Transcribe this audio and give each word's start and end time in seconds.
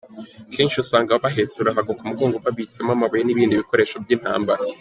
Kenshi 0.53 0.77
usanga 0.83 1.21
bahetse 1.23 1.55
uruhago 1.57 1.91
ku 1.97 2.03
mugongo 2.09 2.37
babitsemo 2.45 2.91
amabuye 2.95 3.23
n’ibindi 3.25 3.59
bikoresho 3.61 3.95
by 4.03 4.11
‘intambara. 4.17 4.63